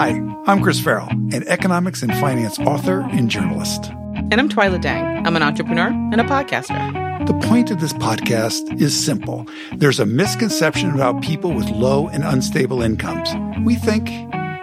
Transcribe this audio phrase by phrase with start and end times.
[0.00, 0.10] Hi,
[0.46, 3.90] I'm Chris Farrell, an economics and finance author and journalist.
[4.30, 5.26] And I'm Twyla Dang.
[5.26, 7.26] I'm an entrepreneur and a podcaster.
[7.26, 9.44] The point of this podcast is simple.
[9.74, 13.28] There's a misconception about people with low and unstable incomes.
[13.64, 14.06] We think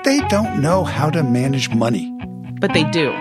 [0.05, 2.17] they don't know how to manage money.
[2.61, 3.11] But they do.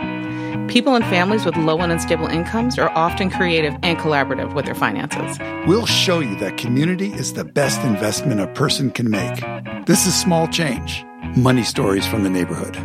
[0.69, 4.77] People and families with low and unstable incomes are often creative and collaborative with their
[4.77, 5.37] finances.
[5.67, 9.41] We'll show you that community is the best investment a person can make.
[9.87, 11.05] This is Small Change
[11.37, 12.77] Money Stories from the Neighborhood.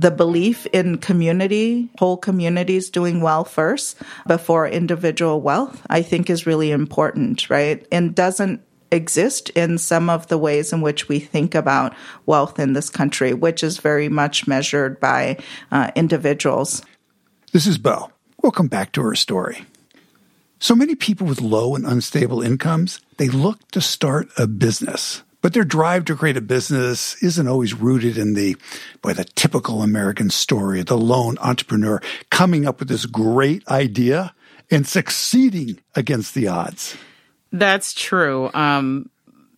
[0.00, 6.46] the belief in community, whole communities doing well first before individual wealth, I think is
[6.46, 7.86] really important, right?
[7.92, 12.72] And doesn't exist in some of the ways in which we think about wealth in
[12.72, 15.38] this country, which is very much measured by
[15.70, 16.82] uh, individuals.
[17.52, 18.10] This is Bo.
[18.42, 19.66] Welcome back to our story.
[20.62, 25.22] So many people with low and unstable incomes, they look to start a business.
[25.40, 28.58] But their drive to create a business isn't always rooted in the,
[29.00, 34.34] by the typical American story, of the lone entrepreneur coming up with this great idea
[34.70, 36.94] and succeeding against the odds.
[37.50, 38.50] That's true.
[38.52, 39.08] Um,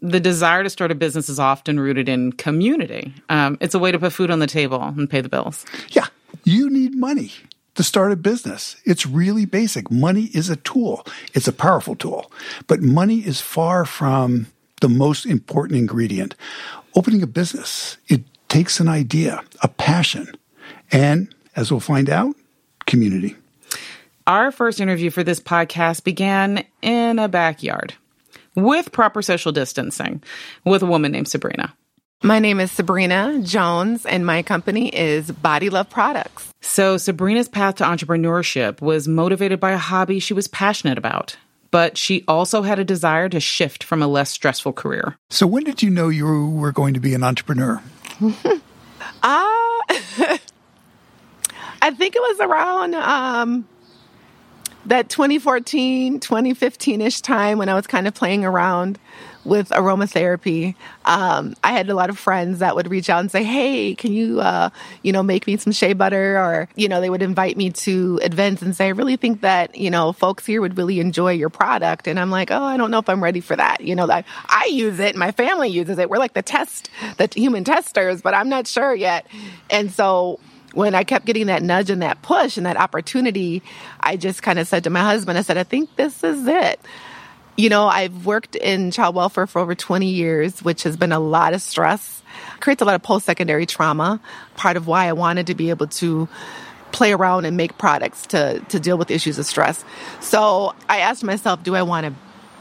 [0.03, 3.12] the desire to start a business is often rooted in community.
[3.28, 5.66] Um, it's a way to put food on the table and pay the bills.
[5.89, 6.06] Yeah,
[6.44, 7.33] you need money
[7.75, 8.77] to start a business.
[8.84, 9.91] It's really basic.
[9.91, 11.06] Money is a tool.
[11.34, 12.31] It's a powerful tool,
[12.67, 14.47] but money is far from
[14.81, 16.34] the most important ingredient.
[16.95, 20.34] Opening a business, it takes an idea, a passion,
[20.91, 22.37] and as we'll find out,
[22.87, 23.37] community.
[24.27, 27.95] Our first interview for this podcast began in a backyard
[28.55, 30.23] with proper social distancing
[30.65, 31.75] with a woman named Sabrina.
[32.25, 36.53] My name is Sabrina Jones, and my company is Body Love Products.
[36.61, 41.37] So, Sabrina's path to entrepreneurship was motivated by a hobby she was passionate about,
[41.73, 45.17] but she also had a desire to shift from a less stressful career.
[45.31, 47.82] So, when did you know you were going to be an entrepreneur?
[49.25, 50.38] Ah, uh,
[51.82, 53.66] I think it was around um,
[54.87, 58.98] that 2014, 2015 ish time when I was kind of playing around
[59.44, 60.75] with aromatherapy.
[61.04, 64.12] Um, I had a lot of friends that would reach out and say, "Hey, can
[64.12, 64.70] you, uh,
[65.03, 68.20] you know, make me some shea butter?" Or you know, they would invite me to
[68.22, 71.50] events and say, "I really think that you know, folks here would really enjoy your
[71.50, 74.04] product." And I'm like, "Oh, I don't know if I'm ready for that." You know,
[74.04, 76.09] like I use it, my family uses it.
[76.09, 79.26] We're like the test, the human testers, but I'm not sure yet.
[79.70, 80.38] And so
[80.75, 83.62] when I kept getting that nudge and that push and that opportunity,
[84.00, 86.81] I just kind of said to my husband, I said, I think this is it.
[87.56, 91.21] You know, I've worked in child welfare for over 20 years, which has been a
[91.21, 92.22] lot of stress,
[92.61, 94.21] creates a lot of post secondary trauma.
[94.55, 96.28] Part of why I wanted to be able to
[96.93, 99.84] play around and make products to, to deal with issues of stress.
[100.21, 102.15] So I asked myself, do I want to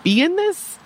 [0.04, 0.78] be in this,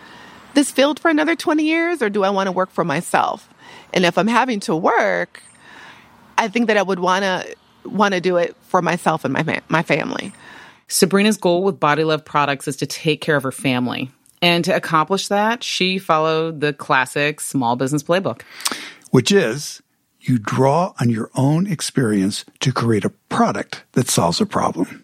[0.53, 3.49] this field for another 20 years or do I want to work for myself?
[3.93, 5.41] And if I'm having to work,
[6.45, 9.61] I think that I would want to want to do it for myself and my
[9.67, 10.31] my family.
[10.87, 14.11] Sabrina's goal with Body Love products is to take care of her family.
[14.41, 18.43] And to accomplish that, she followed the classic small business playbook,
[19.09, 19.81] which is
[20.19, 25.03] you draw on your own experience to create a product that solves a problem.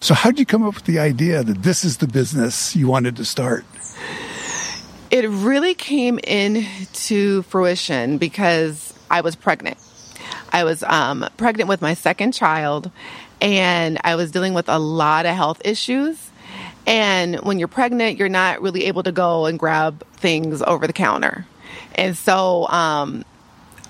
[0.00, 2.88] So, how did you come up with the idea that this is the business you
[2.88, 3.64] wanted to start?
[5.12, 9.78] It really came into fruition because I was pregnant.
[10.52, 12.90] I was um, pregnant with my second child,
[13.40, 16.30] and I was dealing with a lot of health issues.
[16.86, 20.92] And when you're pregnant, you're not really able to go and grab things over the
[20.92, 21.46] counter.
[21.94, 23.24] And so um,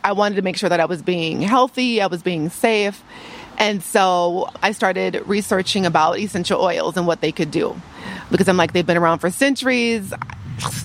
[0.04, 3.02] I wanted to make sure that I was being healthy, I was being safe.
[3.58, 7.80] And so I started researching about essential oils and what they could do
[8.30, 10.12] because I'm like, they've been around for centuries.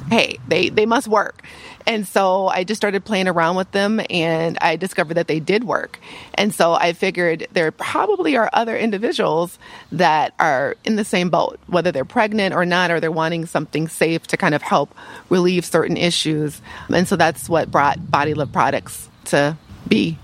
[0.10, 1.44] Hey, they, they must work.
[1.86, 5.64] And so I just started playing around with them and I discovered that they did
[5.64, 6.00] work.
[6.34, 9.58] And so I figured there probably are other individuals
[9.94, 13.88] that are in the same boat, whether they're pregnant or not, or they're wanting something
[13.88, 14.94] safe to kind of help
[15.30, 16.62] relieve certain issues.
[16.90, 19.58] And so that's what brought Body Love Products to
[19.88, 20.18] be.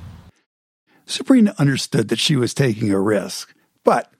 [1.05, 3.53] Sabrina understood that she was taking a risk,
[3.83, 4.11] but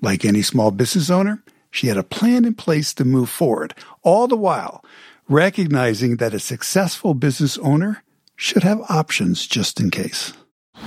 [0.00, 4.26] like any small business owner, she had a plan in place to move forward, all
[4.26, 4.84] the while
[5.28, 8.02] recognizing that a successful business owner
[8.36, 10.32] should have options just in case.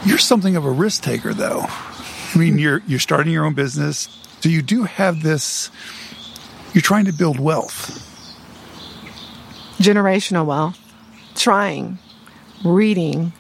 [0.06, 1.66] You're something of a risk taker though.
[1.68, 4.08] I mean, you're you're starting your own business,
[4.40, 5.70] so you do have this
[6.74, 8.08] you're trying to build wealth.
[9.78, 10.78] Generational wealth.
[11.36, 11.98] Trying,
[12.64, 13.34] reading,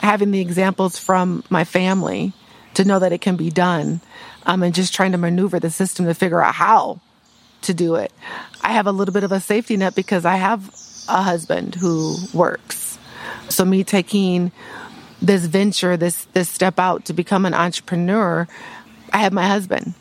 [0.00, 2.32] having the examples from my family
[2.74, 4.00] to know that it can be done,
[4.48, 7.00] um, and just trying to maneuver the system to figure out how
[7.62, 8.10] to do it.
[8.62, 10.74] I have a little bit of a safety net because I have
[11.08, 12.98] a husband who works.
[13.50, 14.50] So me taking
[15.20, 18.48] this venture, this this step out to become an entrepreneur,
[19.12, 19.94] I have my husband.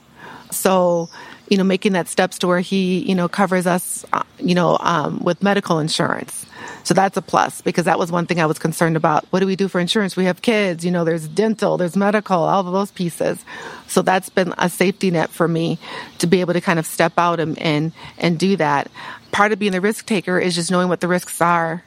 [0.52, 1.10] So,
[1.50, 4.78] you know, making that steps to where he, you know, covers us, uh, you know,
[4.80, 6.46] um, with medical insurance.
[6.88, 9.26] So that's a plus because that was one thing I was concerned about.
[9.30, 10.16] What do we do for insurance?
[10.16, 13.44] We have kids, you know, there's dental, there's medical, all of those pieces.
[13.88, 15.80] So that's been a safety net for me
[16.20, 18.90] to be able to kind of step out and, and, and do that.
[19.34, 21.84] Part of being a risk taker is just knowing what the risks are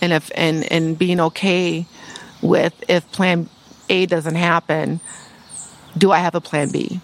[0.00, 1.84] and if, and, and being okay
[2.40, 3.50] with if plan
[3.90, 5.00] A doesn't happen,
[5.98, 7.02] do I have a plan B?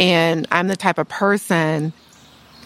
[0.00, 1.92] And I'm the type of person,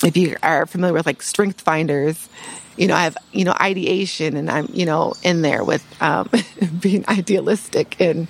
[0.04, 2.28] if you are familiar with like strength finders,
[2.76, 6.30] you know, I have, you know, ideation and I'm, you know, in there with um,
[6.80, 8.28] being idealistic and,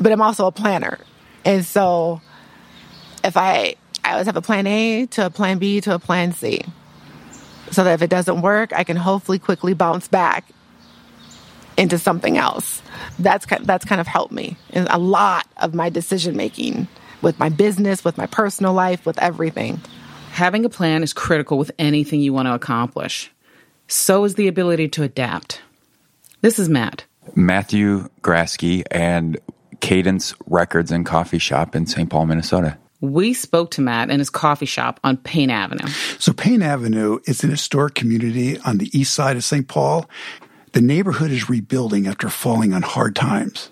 [0.00, 0.98] but I'm also a planner.
[1.44, 2.20] And so
[3.24, 6.32] if I, I always have a plan A to a plan B to a plan
[6.32, 6.62] C.
[7.70, 10.44] So that if it doesn't work, I can hopefully quickly bounce back
[11.76, 12.82] into something else.
[13.18, 16.88] That's that's kind of helped me in a lot of my decision making
[17.22, 19.80] with my business, with my personal life, with everything.
[20.32, 23.30] Having a plan is critical with anything you want to accomplish.
[23.86, 25.60] So is the ability to adapt.
[26.40, 27.04] This is Matt.
[27.34, 29.38] Matthew Grasky and
[29.80, 32.08] Cadence Records and Coffee Shop in St.
[32.08, 32.78] Paul, Minnesota.
[33.02, 35.86] We spoke to Matt in his coffee shop on Payne Avenue.
[36.18, 39.68] So, Payne Avenue is an historic community on the east side of St.
[39.68, 40.08] Paul.
[40.72, 43.68] The neighborhood is rebuilding after falling on hard times.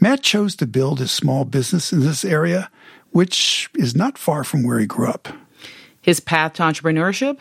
[0.00, 2.68] Matt chose to build his small business in this area,
[3.10, 5.28] which is not far from where he grew up.
[6.02, 7.38] His path to entrepreneurship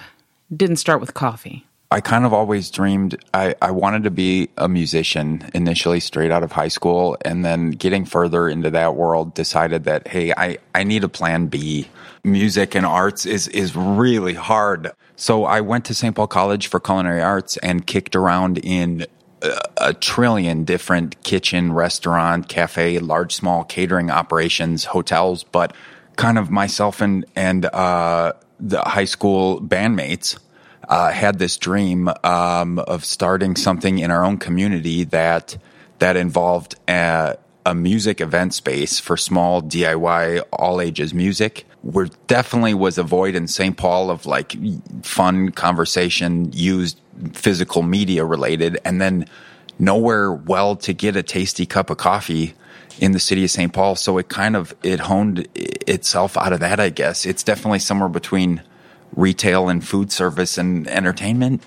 [0.56, 1.66] didn't start with coffee.
[1.92, 6.44] I kind of always dreamed I, I wanted to be a musician initially straight out
[6.44, 10.84] of high school and then getting further into that world decided that hey I, I
[10.84, 11.88] need a plan B.
[12.24, 14.92] Music and arts is is really hard.
[15.16, 16.16] So I went to St.
[16.16, 19.08] Paul College for culinary arts and kicked around in
[19.42, 25.74] a, a trillion different kitchen, restaurant, cafe, large small catering operations, hotels, but
[26.18, 30.38] kind of myself and and uh, the high school bandmates
[30.88, 35.58] uh, had this dream um, of starting something in our own community that
[36.00, 41.66] that involved a, a, music event space for small DIY all ages music.
[41.84, 43.76] There definitely was a void in St.
[43.76, 44.56] Paul of like
[45.04, 47.00] fun conversation used
[47.34, 49.26] physical media related, and then
[49.78, 52.56] nowhere well to get a tasty cup of coffee
[52.98, 53.72] in the city of St.
[53.72, 53.96] Paul.
[53.96, 57.26] So it kind of it honed itself out of that, I guess.
[57.26, 58.62] It's definitely somewhere between
[59.16, 61.64] retail and food service and entertainment.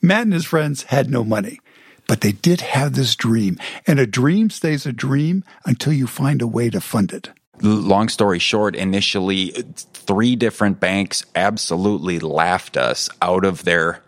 [0.00, 1.58] Matt and his friends had no money,
[2.06, 6.40] but they did have this dream, and a dream stays a dream until you find
[6.40, 7.30] a way to fund it.
[7.60, 14.02] Long story short, initially, three different banks absolutely laughed us out of their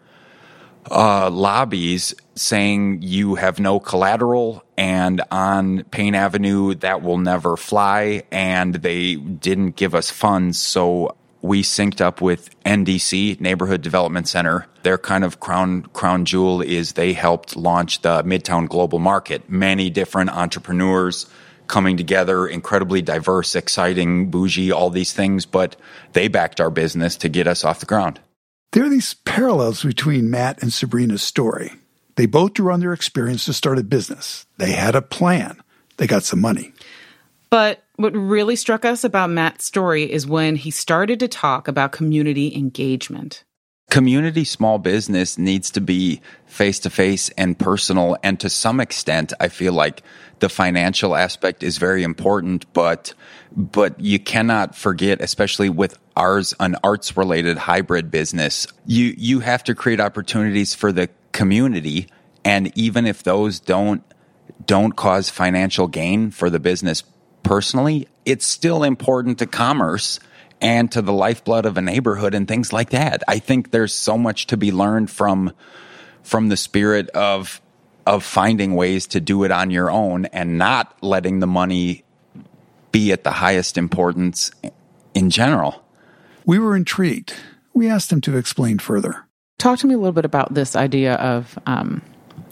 [0.88, 8.22] uh, lobbies saying you have no collateral and on Payne Avenue that will never fly
[8.32, 14.66] and they didn't give us funds so we synced up with NDC Neighborhood Development Center.
[14.82, 19.50] Their kind of crown crown jewel is they helped launch the Midtown Global Market.
[19.50, 21.26] Many different entrepreneurs
[21.66, 25.76] coming together, incredibly diverse, exciting, bougie, all these things, but
[26.14, 28.18] they backed our business to get us off the ground.
[28.72, 31.72] There are these parallels between Matt and Sabrina's story.
[32.20, 34.44] They both drew on their experience to start a business.
[34.58, 35.58] They had a plan.
[35.96, 36.74] They got some money.
[37.48, 41.92] But what really struck us about Matt's story is when he started to talk about
[41.92, 43.44] community engagement.
[43.88, 48.18] Community small business needs to be face to face and personal.
[48.22, 50.02] And to some extent, I feel like
[50.40, 53.14] the financial aspect is very important, but,
[53.56, 59.64] but you cannot forget, especially with ours, an arts related hybrid business, you, you have
[59.64, 62.08] to create opportunities for the community.
[62.44, 64.02] And even if those don't,
[64.66, 67.02] don't cause financial gain for the business
[67.42, 70.20] personally, it's still important to commerce
[70.60, 73.22] and to the lifeblood of a neighborhood and things like that.
[73.26, 75.52] I think there's so much to be learned from
[76.22, 77.60] from the spirit of
[78.06, 82.04] of finding ways to do it on your own and not letting the money
[82.92, 84.50] be at the highest importance
[85.14, 85.84] in general.
[86.44, 87.34] We were intrigued.
[87.72, 89.26] We asked him to explain further.
[89.60, 92.00] Talk to me a little bit about this idea of um,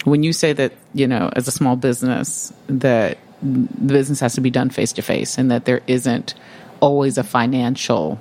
[0.05, 4.41] when you say that you know, as a small business, that the business has to
[4.41, 6.35] be done face to face and that there isn't
[6.81, 8.21] always a financial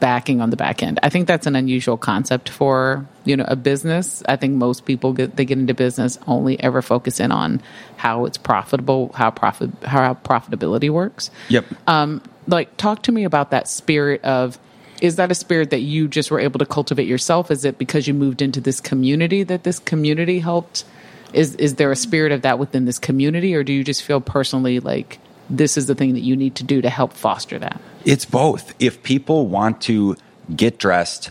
[0.00, 1.00] backing on the back end.
[1.02, 4.22] I think that's an unusual concept for, you know, a business.
[4.28, 7.62] I think most people get they get into business only ever focus in on
[7.96, 11.30] how it's profitable, how profit how profitability works.
[11.48, 11.64] Yep.
[11.86, 14.58] Um like talk to me about that spirit of
[15.00, 17.50] is that a spirit that you just were able to cultivate yourself?
[17.50, 20.84] Is it because you moved into this community that this community helped?
[21.32, 24.20] Is is there a spirit of that within this community, or do you just feel
[24.20, 25.18] personally like
[25.50, 27.80] this is the thing that you need to do to help foster that?
[28.04, 28.74] It's both.
[28.80, 30.16] If people want to
[30.54, 31.30] get dressed,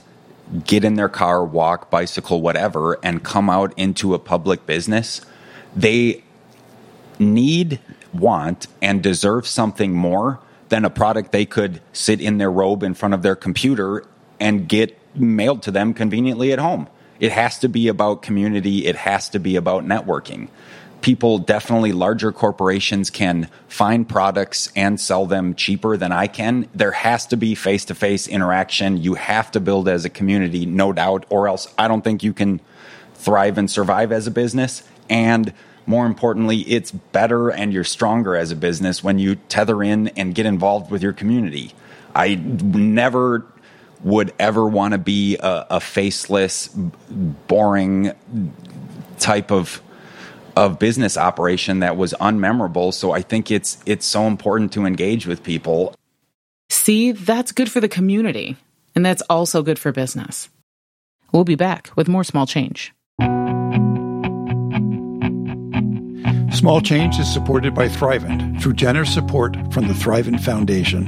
[0.66, 5.22] get in their car, walk, bicycle, whatever, and come out into a public business,
[5.76, 6.24] they
[7.20, 7.80] need,
[8.14, 12.94] want, and deserve something more than a product they could sit in their robe in
[12.94, 14.04] front of their computer
[14.40, 16.88] and get mailed to them conveniently at home.
[17.20, 20.50] It has to be about community, it has to be about networking.
[21.02, 26.68] People, definitely larger corporations, can find products and sell them cheaper than I can.
[26.74, 28.98] There has to be face to face interaction.
[28.98, 32.34] You have to build as a community, no doubt, or else I don't think you
[32.34, 32.60] can
[33.14, 34.84] thrive and survive as a business.
[35.10, 35.54] And
[35.88, 40.36] more importantly, it's better and you're stronger as a business when you tether in and
[40.36, 41.72] get involved with your community.
[42.13, 43.46] I never
[44.03, 48.12] would ever want to be a, a faceless, boring
[49.17, 49.82] type of
[50.56, 52.94] of business operation that was unmemorable.
[52.94, 55.96] So I think it's it's so important to engage with people.
[56.70, 58.58] See, that's good for the community,
[58.94, 60.50] and that's also good for business.
[61.32, 62.94] We'll be back with more small change.
[66.58, 71.06] Small Change is supported by Thrivent through generous support from the Thrivent Foundation.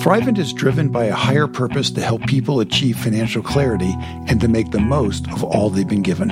[0.00, 3.94] Thrivent is driven by a higher purpose to help people achieve financial clarity
[4.26, 6.28] and to make the most of all they've been given.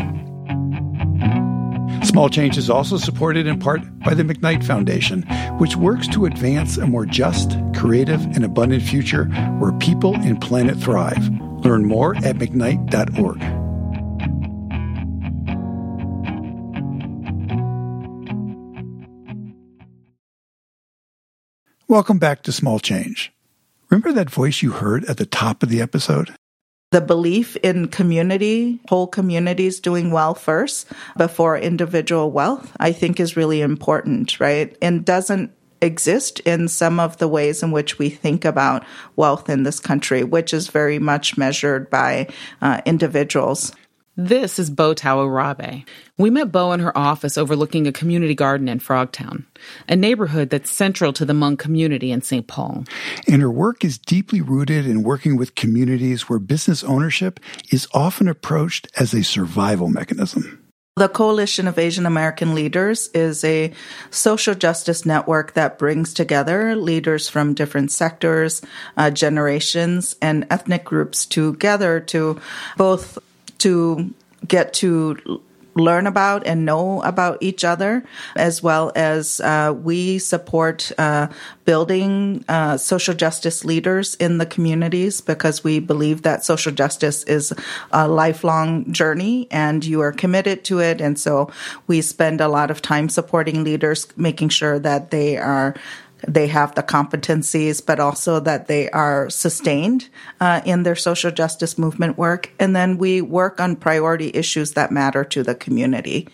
[2.02, 5.22] Small Change is also supported in part by the McKnight Foundation,
[5.58, 9.26] which works to advance a more just, creative, and abundant future
[9.60, 11.28] where people and planet thrive.
[11.64, 13.57] Learn more at McKnight.org.
[21.90, 23.32] Welcome back to Small Change.
[23.88, 26.34] Remember that voice you heard at the top of the episode?
[26.90, 33.38] The belief in community, whole communities doing well first before individual wealth, I think is
[33.38, 34.76] really important, right?
[34.82, 38.84] And doesn't exist in some of the ways in which we think about
[39.16, 42.28] wealth in this country, which is very much measured by
[42.60, 43.72] uh, individuals.
[44.20, 45.84] This is Bo Tawa
[46.16, 49.44] We met Bo in her office overlooking a community garden in Frogtown,
[49.88, 52.44] a neighborhood that's central to the Hmong community in St.
[52.44, 52.82] Paul.
[53.28, 57.38] And her work is deeply rooted in working with communities where business ownership
[57.70, 60.64] is often approached as a survival mechanism.
[60.96, 63.72] The Coalition of Asian American Leaders is a
[64.10, 68.62] social justice network that brings together leaders from different sectors,
[68.96, 72.40] uh, generations, and ethnic groups together to
[72.76, 73.16] both
[73.58, 74.14] to
[74.46, 75.42] get to
[75.78, 78.04] learn about and know about each other,
[78.36, 81.28] as well as uh, we support uh,
[81.64, 87.52] building uh, social justice leaders in the communities because we believe that social justice is
[87.92, 91.00] a lifelong journey and you are committed to it.
[91.00, 91.50] And so
[91.86, 95.74] we spend a lot of time supporting leaders, making sure that they are
[96.26, 100.08] they have the competencies, but also that they are sustained
[100.40, 102.50] uh, in their social justice movement work.
[102.58, 106.28] And then we work on priority issues that matter to the community.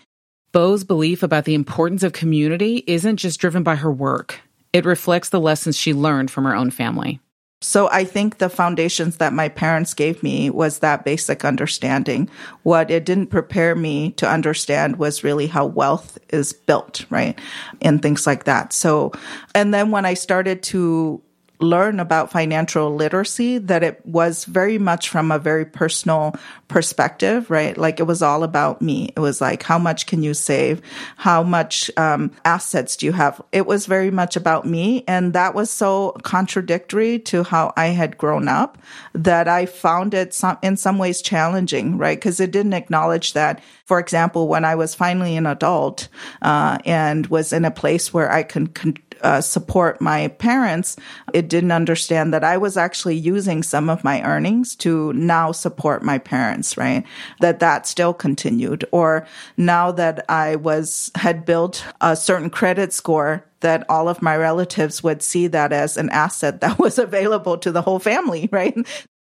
[0.51, 4.39] Bo's belief about the importance of community isn't just driven by her work.
[4.71, 7.19] It reflects the lessons she learned from her own family.
[7.61, 12.29] So I think the foundations that my parents gave me was that basic understanding.
[12.63, 17.39] What it didn't prepare me to understand was really how wealth is built, right?
[17.81, 18.71] And things like that.
[18.73, 19.13] So,
[19.55, 21.21] and then when I started to
[21.59, 26.35] learn about financial literacy that it was very much from a very personal
[26.67, 27.77] perspective, right?
[27.77, 29.13] Like it was all about me.
[29.15, 30.81] It was like, how much can you save?
[31.17, 33.41] How much um, assets do you have?
[33.51, 35.03] It was very much about me.
[35.07, 38.77] And that was so contradictory to how I had grown up
[39.13, 42.17] that I found it some, in some ways challenging, right?
[42.17, 43.61] Because it didn't acknowledge that.
[43.85, 46.07] For example, when I was finally an adult
[46.41, 50.97] uh, and was in a place where I can con- uh, support my parents,
[51.33, 56.03] it didn't understand that I was actually using some of my earnings to now support
[56.03, 57.03] my parents, right?
[57.39, 58.85] That that still continued.
[58.91, 64.37] Or now that I was, had built a certain credit score that all of my
[64.37, 68.75] relatives would see that as an asset that was available to the whole family, right?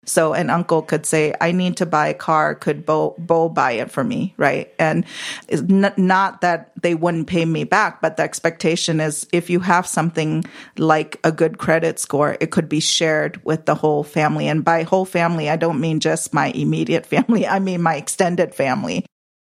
[0.05, 2.55] So an uncle could say, I need to buy a car.
[2.55, 4.33] Could Bo, Bo buy it for me?
[4.37, 4.73] Right.
[4.77, 5.05] And
[5.49, 9.87] n- not that they wouldn't pay me back, but the expectation is if you have
[9.87, 10.43] something
[10.77, 14.47] like a good credit score, it could be shared with the whole family.
[14.47, 17.47] And by whole family, I don't mean just my immediate family.
[17.53, 19.05] I mean my extended family.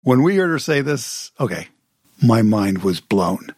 [0.04, 1.68] When we heard her say this, okay,
[2.24, 3.54] my mind was blown.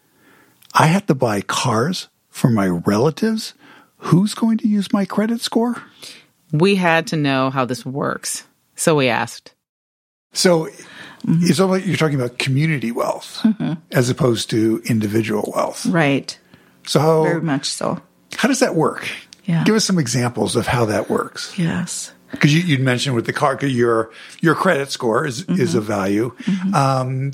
[0.74, 3.54] I had to buy cars for my relatives.
[3.98, 5.82] Who's going to use my credit score?
[6.52, 8.44] We had to know how this works.
[8.76, 9.54] So we asked.
[10.32, 10.68] So
[11.24, 13.74] it's almost you're talking about community wealth mm-hmm.
[13.90, 15.86] as opposed to individual wealth.
[15.86, 16.38] Right.
[16.86, 18.00] So how, Very much so.
[18.36, 19.08] how does that work?
[19.44, 19.64] Yeah.
[19.64, 21.58] Give us some examples of how that works.
[21.58, 22.12] Yes.
[22.30, 25.60] Because you, you'd mentioned with the car, your your credit score is mm-hmm.
[25.60, 26.34] is of value.
[26.42, 26.74] Mm-hmm.
[26.74, 27.32] Um,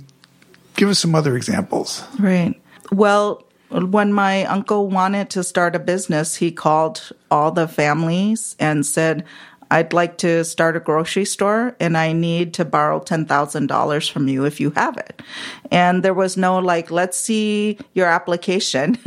[0.75, 2.03] give us some other examples.
[2.19, 2.61] Right.
[2.91, 8.87] Well, when my uncle wanted to start a business, he called all the families and
[8.87, 9.25] said,
[9.71, 14.45] I'd like to start a grocery store and I need to borrow $10,000 from you
[14.45, 15.23] if you have it.
[15.71, 18.99] And there was no like, let's see your application.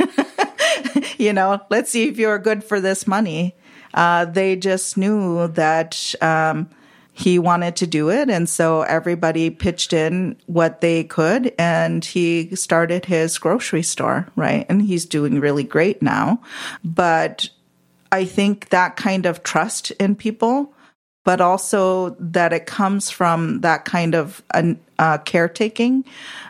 [1.18, 3.56] you know, let's see if you're good for this money.
[3.94, 6.68] Uh, they just knew that, um,
[7.12, 8.30] he wanted to do it.
[8.30, 14.64] And so everybody pitched in what they could and he started his grocery store, right?
[14.68, 16.40] And he's doing really great now.
[16.84, 17.50] But
[18.12, 20.72] I think that kind of trust in people,
[21.24, 24.42] but also that it comes from that kind of
[24.98, 26.04] uh, caretaking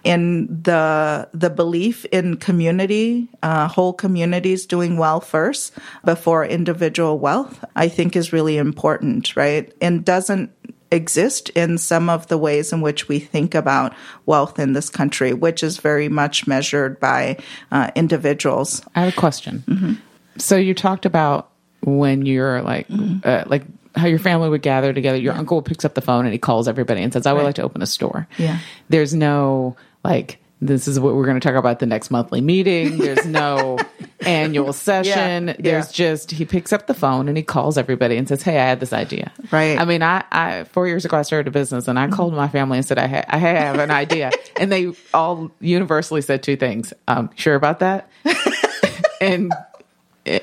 [0.05, 5.73] in the the belief in community, uh, whole communities doing well first
[6.05, 7.65] before individual wealth.
[7.75, 9.73] I think is really important, right?
[9.81, 10.53] And doesn't
[10.93, 13.95] exist in some of the ways in which we think about
[14.27, 17.39] wealth in this country, which is very much measured by
[17.71, 18.83] uh, individuals.
[18.95, 20.01] I have a question.
[20.39, 21.51] So you talked about
[21.83, 22.87] when you're like,
[23.25, 23.63] uh, like
[23.95, 25.19] how your family would gather together.
[25.19, 27.57] Your uncle picks up the phone and he calls everybody and says, "I would like
[27.57, 28.59] to open a store." Yeah.
[28.89, 30.39] There's no like.
[30.63, 32.99] This is what we're going to talk about the next monthly meeting.
[32.99, 33.79] There's no
[34.21, 35.49] annual session.
[35.49, 36.13] Yeah, There's yeah.
[36.13, 38.79] just he picks up the phone and he calls everybody and says, "Hey, I had
[38.79, 39.79] this idea." Right.
[39.79, 42.47] I mean, I, I four years ago I started a business and I called my
[42.49, 46.57] family and said I ha- I have an idea, and they all universally said two
[46.57, 48.11] things: um, "Sure about that?"
[49.23, 49.51] and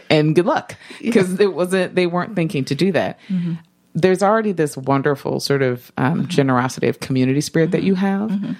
[0.10, 0.76] and good luck.
[1.02, 3.20] Because it wasn't they weren't thinking to do that.
[3.30, 3.54] Mm-hmm.
[3.96, 6.28] There's already this wonderful sort of um, mm-hmm.
[6.28, 8.46] generosity of community spirit that you mm-hmm.
[8.46, 8.58] have.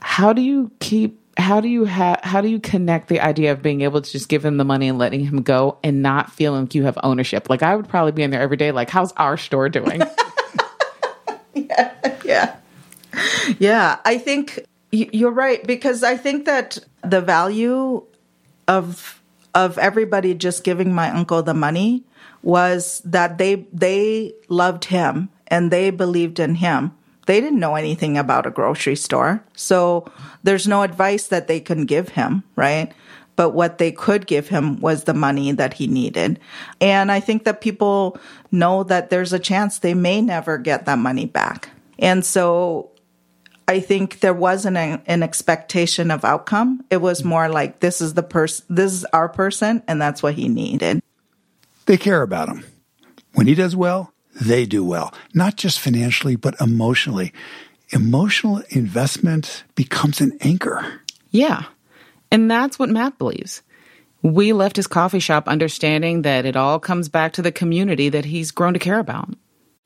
[0.00, 3.62] How do you keep how do you ha- how do you connect the idea of
[3.62, 6.62] being able to just give him the money and letting him go and not feeling
[6.62, 7.48] like you have ownership?
[7.48, 10.02] Like i would probably be in there every day like how's our store doing?
[12.30, 12.56] Yeah.
[13.58, 13.98] Yeah.
[14.04, 14.60] I think
[14.92, 18.04] y- you're right because I think that the value
[18.68, 19.19] of
[19.54, 22.04] of everybody just giving my uncle the money
[22.42, 26.92] was that they they loved him and they believed in him.
[27.26, 29.44] They didn't know anything about a grocery store.
[29.54, 30.10] So
[30.42, 32.92] there's no advice that they can give him, right?
[33.36, 36.40] But what they could give him was the money that he needed.
[36.80, 38.18] And I think that people
[38.50, 41.70] know that there's a chance they may never get that money back.
[41.98, 42.90] And so
[43.70, 46.84] I think there wasn't an, an expectation of outcome.
[46.90, 50.34] It was more like this is the person, this is our person, and that's what
[50.34, 51.00] he needed.
[51.86, 52.64] They care about him.
[53.34, 57.32] When he does well, they do well, not just financially, but emotionally.
[57.90, 61.02] Emotional investment becomes an anchor.
[61.30, 61.62] Yeah.
[62.32, 63.62] And that's what Matt believes.
[64.22, 68.24] We left his coffee shop understanding that it all comes back to the community that
[68.24, 69.28] he's grown to care about.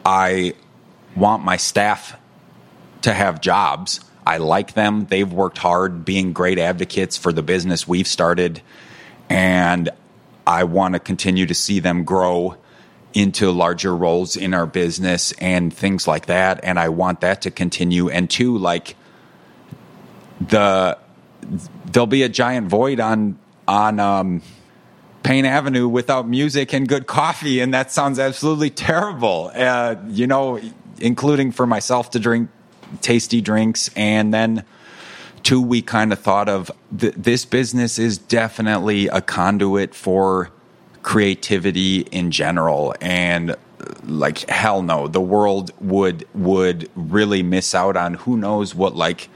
[0.06, 0.54] I
[1.14, 2.16] want my staff
[3.04, 4.00] to have jobs.
[4.26, 5.06] I like them.
[5.06, 8.62] They've worked hard being great advocates for the business we've started.
[9.28, 9.90] And
[10.46, 12.56] I want to continue to see them grow
[13.12, 16.60] into larger roles in our business and things like that.
[16.62, 18.08] And I want that to continue.
[18.08, 18.96] And two, like
[20.40, 20.98] the
[21.86, 23.38] there'll be a giant void on
[23.68, 24.42] on um,
[25.22, 29.50] Payne Avenue without music and good coffee, and that sounds absolutely terrible.
[29.54, 30.60] Uh, you know,
[30.98, 32.50] including for myself to drink
[33.00, 34.64] tasty drinks, and then
[35.42, 40.50] two, we kind of thought of th- this business is definitely a conduit for
[41.02, 43.56] creativity in general, and
[44.04, 49.28] like hell no, the world would would really miss out on who knows what like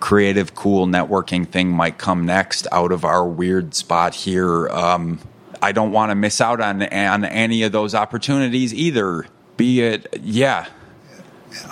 [0.00, 4.68] creative, cool networking thing might come next out of our weird spot here.
[4.68, 5.18] Um,
[5.60, 9.26] I don't want to miss out on on any of those opportunities either.
[9.56, 10.68] Be it, yeah,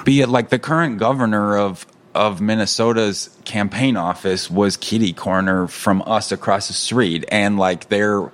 [0.05, 6.03] be it like the current governor of of Minnesota's campaign office was kitty corner from
[6.07, 8.31] us across the street, and like their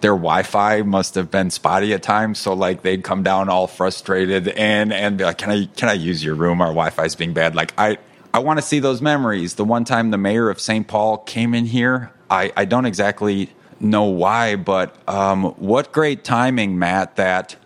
[0.00, 2.38] their Wi-Fi must have been spotty at times.
[2.38, 5.94] So like they'd come down all frustrated and and be like, "Can I can I
[5.94, 6.60] use your room?
[6.60, 7.98] Our Wi-Fi's being bad." Like I
[8.34, 9.54] I want to see those memories.
[9.54, 10.86] The one time the mayor of St.
[10.88, 16.78] Paul came in here, I I don't exactly know why, but um, what great timing,
[16.78, 17.56] Matt, that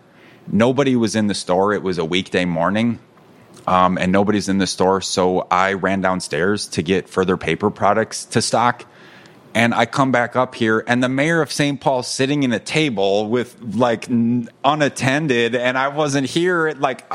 [0.51, 1.73] nobody was in the store.
[1.73, 2.99] It was a weekday morning.
[3.65, 8.23] Um, and nobody's in the store, so I ran downstairs to get further paper products
[8.25, 8.85] to stock
[9.57, 11.81] and I come back up here, and the mayor of St.
[11.81, 16.73] Paul sitting in a table with like n- unattended, and I wasn't here.
[16.77, 17.11] Like,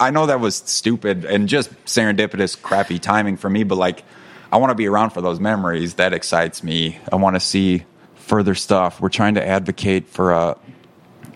[0.00, 4.04] I know that was stupid and just serendipitous, crappy timing for me, but like,
[4.50, 5.94] I want to be around for those memories.
[5.94, 6.98] That excites me.
[7.12, 8.98] I want to see further stuff.
[8.98, 10.56] We're trying to advocate for a,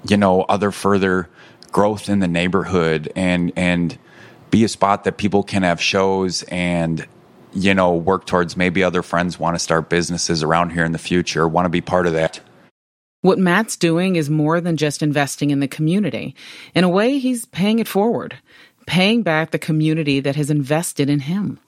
[0.09, 1.29] you know, other further
[1.73, 3.99] growth in the neighborhood and and
[4.51, 7.07] be a spot that people can have shows and
[7.53, 10.99] you know work towards maybe other friends want to start businesses around here in the
[10.99, 12.41] future want to be part of that
[13.23, 16.35] What Matt's doing is more than just investing in the community.
[16.75, 18.39] In a way, he's paying it forward,
[18.87, 21.59] paying back the community that has invested in him.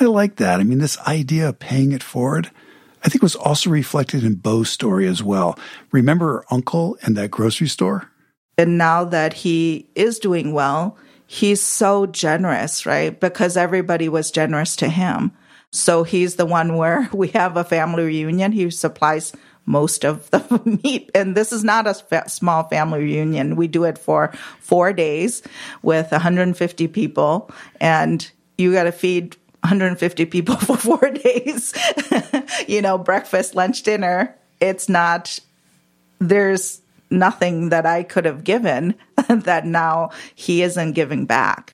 [0.00, 0.58] I like that.
[0.58, 2.50] I mean, this idea of paying it forward,
[3.04, 5.58] I think was also reflected in Bo's story as well.
[5.92, 8.10] Remember her uncle in that grocery store?
[8.56, 13.18] And now that he is doing well, he's so generous, right?
[13.18, 15.32] Because everybody was generous to him.
[15.70, 18.52] So he's the one where we have a family reunion.
[18.52, 19.32] He supplies
[19.66, 21.10] most of the meat.
[21.14, 23.56] And this is not a fa- small family reunion.
[23.56, 25.42] We do it for four days
[25.82, 27.50] with 150 people.
[27.80, 31.74] And you got to feed 150 people for four days.
[32.68, 34.34] you know, breakfast, lunch, dinner.
[34.60, 35.38] It's not,
[36.18, 38.94] there's nothing that I could have given
[39.28, 41.72] that now he isn't giving back.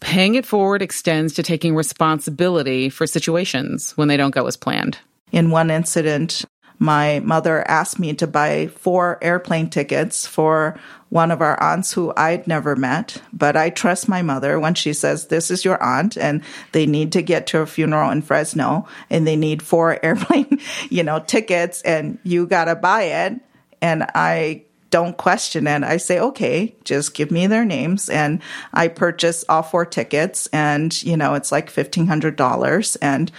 [0.00, 4.98] Paying it forward extends to taking responsibility for situations when they don't go as planned.
[5.30, 6.44] In one incident,
[6.82, 10.76] my mother asked me to buy four airplane tickets for
[11.10, 14.92] one of our aunts who I'd never met, but I trust my mother when she
[14.92, 16.42] says, This is your aunt, and
[16.72, 20.58] they need to get to a funeral in Fresno, and they need four airplane,
[20.90, 23.40] you know, tickets, and you gotta buy it.
[23.80, 25.82] And I don't question it.
[25.82, 28.10] I say, okay, just give me their names.
[28.10, 28.40] And
[28.74, 33.32] I purchase all four tickets and, you know, it's like $1,500 and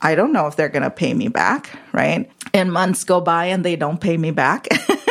[0.00, 1.78] I don't know if they're going to pay me back.
[1.92, 2.30] Right.
[2.52, 4.68] And months go by and they don't pay me back.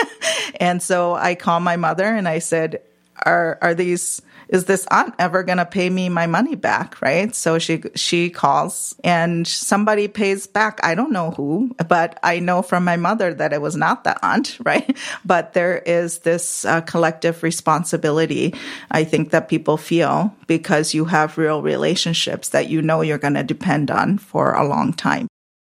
[0.60, 2.82] and so I call my mother and I said,
[3.26, 7.02] are, are these, is this aunt ever going to pay me my money back?
[7.02, 7.34] Right.
[7.36, 10.80] So she, she calls and somebody pays back.
[10.84, 14.24] I don't know who, but I know from my mother that it was not the
[14.26, 14.58] aunt.
[14.66, 14.98] Right.
[15.24, 18.56] But there is this uh, collective responsibility.
[18.90, 23.36] I think that people feel because you have real relationships that you know you're going
[23.36, 25.28] to depend on for a long time.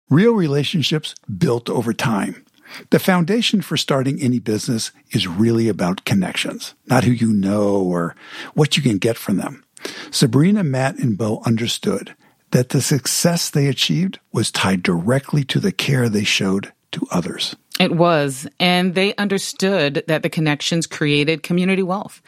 [0.09, 2.43] Real relationships built over time.
[2.89, 8.15] The foundation for starting any business is really about connections, not who you know or
[8.53, 9.63] what you can get from them.
[10.11, 12.15] Sabrina, Matt, and Bo understood
[12.51, 17.55] that the success they achieved was tied directly to the care they showed to others.
[17.79, 22.21] It was, and they understood that the connections created community wealth.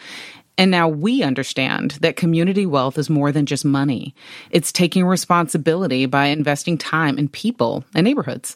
[0.58, 4.14] And now we understand that community wealth is more than just money.
[4.52, 8.56] It's taking responsibility by investing time in people and neighborhoods.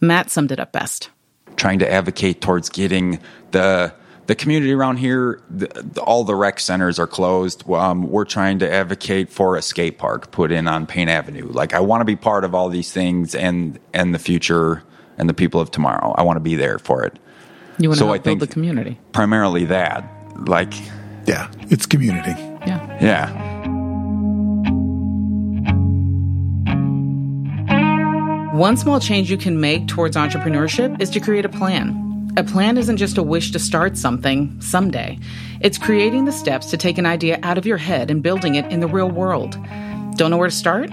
[0.00, 1.10] Matt summed it up best
[1.58, 3.18] trying to advocate towards getting
[3.50, 3.92] the
[4.28, 7.68] the community around here, the, the, all the rec centers are closed.
[7.70, 11.46] Um, we're trying to advocate for a skate park put in on Payne Avenue.
[11.46, 14.82] Like I want to be part of all these things and and the future
[15.16, 16.14] and the people of tomorrow.
[16.16, 17.18] I want to be there for it.
[17.78, 18.98] You want so to help build the community.
[19.12, 20.04] Primarily that,
[20.46, 20.74] like,
[21.26, 22.30] yeah, it's community.
[22.66, 23.47] Yeah, yeah.
[28.58, 32.32] One small change you can make towards entrepreneurship is to create a plan.
[32.36, 35.16] A plan isn't just a wish to start something someday.
[35.60, 38.64] It's creating the steps to take an idea out of your head and building it
[38.72, 39.56] in the real world.
[40.16, 40.90] Don't know where to start?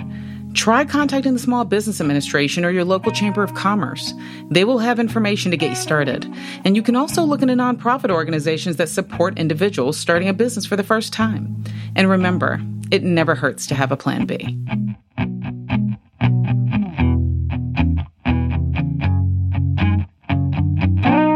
[0.53, 4.13] Try contacting the Small Business Administration or your local Chamber of Commerce.
[4.51, 6.31] They will have information to get you started.
[6.65, 10.75] And you can also look into nonprofit organizations that support individuals starting a business for
[10.75, 11.63] the first time.
[11.95, 14.55] And remember, it never hurts to have a plan B.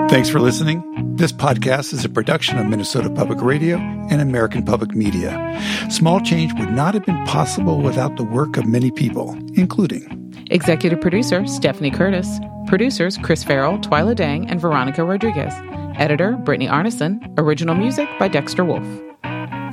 [0.10, 0.82] Thanks for listening.
[1.18, 5.62] This podcast is a production of Minnesota Public Radio and American Public Media.
[5.92, 11.00] Small change would not have been possible without the work of many people, including executive
[11.00, 15.54] producer Stephanie Curtis, producers Chris Farrell, Twyla Dang, and Veronica Rodriguez,
[15.96, 18.84] editor Brittany Arneson, original music by Dexter Wolf.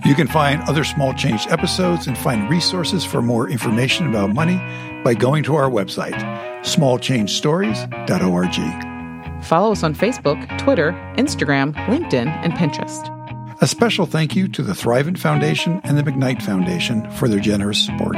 [0.04, 4.58] You can find other Small Change episodes and find resources for more information about money
[5.02, 6.20] by going to our website,
[6.60, 8.95] smallchangestories.org.
[9.46, 13.12] Follow us on Facebook, Twitter, Instagram, LinkedIn, and Pinterest.
[13.62, 17.86] A special thank you to the Thrivent Foundation and the McKnight Foundation for their generous
[17.86, 18.16] support.